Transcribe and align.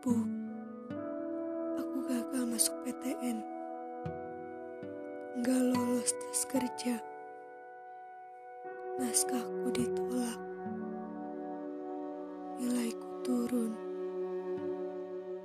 Bu, 0.00 0.16
aku 1.76 1.96
gagal 2.08 2.48
masuk 2.48 2.72
PTN. 2.88 3.44
Nggak 5.36 5.60
lolos 5.76 6.16
tes 6.16 6.40
kerja. 6.48 6.96
Naskahku 8.96 9.68
ditolak. 9.68 10.40
Nilaiku 12.56 13.08
turun. 13.20 13.76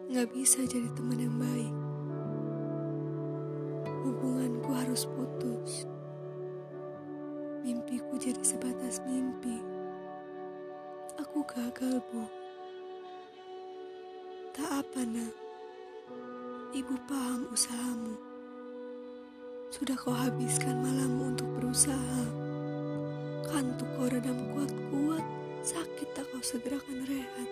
Nggak 0.08 0.32
bisa 0.32 0.64
jadi 0.64 0.88
teman 0.96 1.20
yang 1.20 1.36
baik. 1.36 1.76
Hubunganku 4.08 4.72
harus 4.72 5.04
putus. 5.04 5.84
Mimpiku 7.60 8.16
jadi 8.16 8.40
sebatas 8.40 9.04
mimpi. 9.04 9.60
Aku 11.20 11.44
gagal, 11.44 12.00
Bu. 12.08 12.45
Tak 14.56 14.72
apa, 14.72 15.04
nak. 15.04 15.36
Ibu 16.72 16.96
paham 17.12 17.44
usahamu. 17.52 18.16
Sudah 19.68 20.00
kau 20.00 20.16
habiskan 20.16 20.80
malammu 20.80 21.36
untuk 21.36 21.50
berusaha. 21.60 22.24
Kantuk 23.52 23.84
kau 24.00 24.08
redam 24.08 24.40
kuat-kuat, 24.56 25.28
sakit 25.60 26.08
tak 26.16 26.24
kau 26.32 26.40
segerakan 26.40 27.04
rehat. 27.04 27.52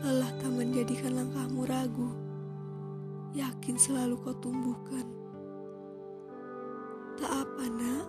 Lelah 0.00 0.32
tak 0.40 0.48
menjadikan 0.48 1.12
langkahmu 1.12 1.68
ragu, 1.68 2.08
yakin 3.36 3.76
selalu 3.76 4.16
kau 4.24 4.32
tumbuhkan. 4.40 5.04
Tak 7.20 7.44
apa 7.44 7.64
nak, 7.68 8.08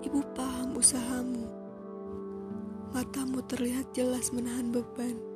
ibu 0.00 0.24
paham 0.32 0.80
usahamu. 0.80 1.44
Matamu 2.96 3.44
terlihat 3.44 3.92
jelas 3.92 4.32
menahan 4.32 4.72
beban. 4.72 5.27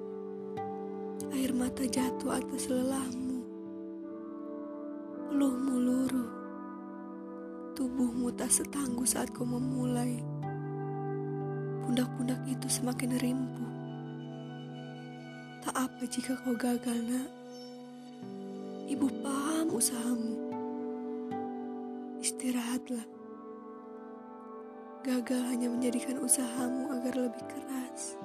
Air 1.32 1.56
mata 1.56 1.80
jatuh 1.88 2.36
atas 2.36 2.68
lelahmu. 2.68 3.40
Peluhmu 5.32 5.74
luruh. 5.80 6.32
Tubuhmu 7.72 8.28
tak 8.36 8.52
setangguh 8.52 9.08
saat 9.08 9.32
kau 9.32 9.48
memulai. 9.48 10.20
Pundak-pundak 11.88 12.36
itu 12.44 12.68
semakin 12.68 13.16
rimpuh. 13.16 13.72
Tak 15.64 15.72
apa 15.72 16.04
jika 16.04 16.36
kau 16.44 16.52
gagal, 16.52 17.00
nak. 17.00 17.32
Ibu 18.92 19.08
paham 19.24 19.72
usahamu. 19.72 20.36
Istirahatlah. 22.20 23.08
Gagal 25.00 25.40
hanya 25.48 25.72
menjadikan 25.72 26.20
usahamu 26.20 26.92
agar 26.92 27.24
lebih 27.24 27.44
keras. 27.48 28.20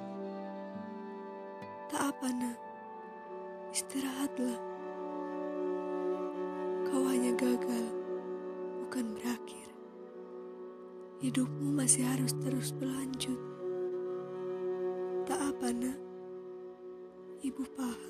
Tak 1.88 2.12
apa, 2.12 2.28
nak. 2.36 2.67
Istirahatlah. 3.78 4.58
Kau 6.82 7.02
hanya 7.06 7.30
gagal, 7.38 7.86
bukan 8.82 9.14
berakhir. 9.14 9.70
Hidupmu 11.22 11.78
masih 11.78 12.02
harus 12.02 12.34
terus 12.42 12.74
berlanjut. 12.74 13.38
Tak 15.30 15.38
apa, 15.38 15.70
nak. 15.70 15.94
Ibu 17.38 17.62
paham. 17.78 18.07